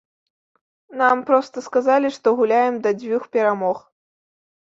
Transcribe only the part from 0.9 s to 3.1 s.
Нам проста сказалі, што гуляем да